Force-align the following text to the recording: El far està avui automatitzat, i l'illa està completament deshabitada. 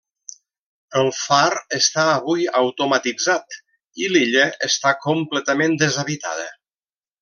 El 1.01 1.09
far 1.17 1.51
està 1.79 2.07
avui 2.15 2.49
automatitzat, 2.63 3.61
i 4.07 4.11
l'illa 4.17 4.49
està 4.73 4.99
completament 5.09 5.83
deshabitada. 5.87 6.53